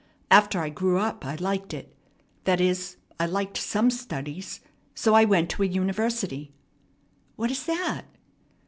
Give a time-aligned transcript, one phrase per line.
[0.31, 1.95] After I grew up I liked it.
[2.45, 4.61] That is, I liked some studies;
[4.95, 6.51] so I went to a university."
[7.35, 8.05] "What is that?"